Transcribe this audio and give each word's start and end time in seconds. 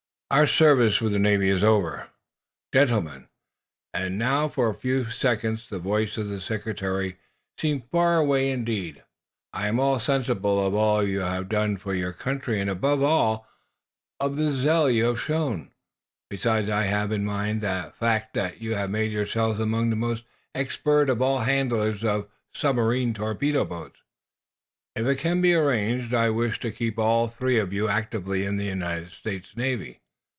"Our 0.31 0.47
service 0.47 1.01
with 1.01 1.11
the 1.11 1.19
Navy 1.19 1.49
is 1.49 1.61
over." 1.61 2.07
"Gentlemen," 2.73 3.27
and 3.93 4.17
now, 4.17 4.47
for 4.47 4.69
a 4.69 4.73
few 4.73 5.03
seconds, 5.03 5.67
the 5.67 5.77
voice 5.77 6.15
of 6.17 6.29
the 6.29 6.39
Secretary 6.39 7.17
seemed 7.57 7.89
far 7.91 8.15
away 8.15 8.49
indeed, 8.49 9.03
"I 9.51 9.67
am 9.67 9.81
sensible 9.99 10.65
of 10.65 10.73
all 10.73 11.03
you 11.03 11.19
have 11.19 11.49
done 11.49 11.75
for 11.75 11.93
your 11.93 12.13
country, 12.13 12.61
and 12.61 12.69
above 12.69 13.03
all, 13.03 13.45
of 14.21 14.37
the 14.37 14.53
zeal 14.53 14.89
you 14.89 15.07
have 15.07 15.19
shown. 15.19 15.71
Besides, 16.29 16.69
I 16.69 16.83
have 16.83 17.11
in 17.11 17.25
mind 17.25 17.59
the 17.59 17.91
fact 17.99 18.33
that 18.35 18.61
you 18.61 18.73
have 18.75 18.89
made 18.89 19.11
yourselves 19.11 19.59
among 19.59 19.89
the 19.89 19.97
most 19.97 20.23
expert 20.55 21.09
of 21.09 21.21
all 21.21 21.39
handlers 21.39 22.05
of 22.05 22.29
submarine 22.53 23.13
torpedo 23.13 23.65
boats. 23.65 23.99
If 24.95 25.05
it 25.07 25.15
can 25.17 25.41
be 25.41 25.53
arranged, 25.53 26.13
I 26.13 26.29
wish 26.29 26.57
to 26.61 26.71
keep 26.71 26.97
all 26.97 27.27
three 27.27 27.59
of 27.59 27.73
you 27.73 27.89
actively 27.89 28.45
in 28.45 28.55
the 28.55 28.63
United 28.63 29.11
States 29.11 29.57
Navy." 29.57 29.97